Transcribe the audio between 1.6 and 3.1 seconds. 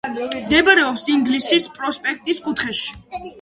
პროსპექტის კუთხეში.